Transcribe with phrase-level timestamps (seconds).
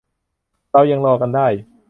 [0.73, 1.47] เรายังรอกันได้